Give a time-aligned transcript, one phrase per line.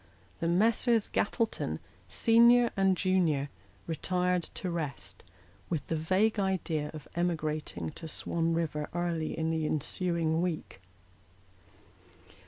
[0.39, 1.07] The Messrs.
[1.07, 3.49] Gattleton, senior and junior,
[3.85, 5.23] retired to rest,
[5.69, 10.81] with the vague idea of emigrating to Swan Eiver early in the ensuing week.